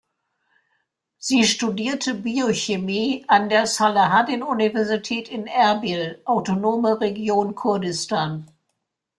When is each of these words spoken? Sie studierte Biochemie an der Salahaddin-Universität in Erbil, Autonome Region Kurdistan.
Sie 1.19 1.43
studierte 1.43 2.15
Biochemie 2.15 3.23
an 3.27 3.49
der 3.49 3.67
Salahaddin-Universität 3.67 5.29
in 5.29 5.45
Erbil, 5.45 6.19
Autonome 6.25 6.99
Region 6.99 7.53
Kurdistan. 7.53 8.47